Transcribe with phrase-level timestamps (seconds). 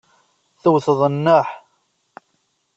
[0.61, 1.47] Tewteḍ nneḥ.